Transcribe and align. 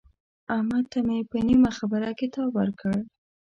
احمد 0.55 0.83
ته 0.91 0.99
مې 1.05 1.17
په 1.29 1.37
نیمه 1.47 1.71
خبره 1.77 2.09
کتاب 2.19 2.49
ورکړ. 2.55 2.93